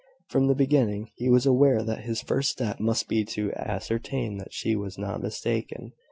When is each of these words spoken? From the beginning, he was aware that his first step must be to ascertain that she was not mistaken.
From 0.29 0.47
the 0.47 0.55
beginning, 0.55 1.11
he 1.13 1.29
was 1.29 1.45
aware 1.45 1.83
that 1.83 2.05
his 2.05 2.23
first 2.23 2.49
step 2.49 2.79
must 2.79 3.07
be 3.07 3.23
to 3.25 3.53
ascertain 3.53 4.39
that 4.39 4.51
she 4.51 4.75
was 4.75 4.97
not 4.97 5.21
mistaken. 5.21 5.93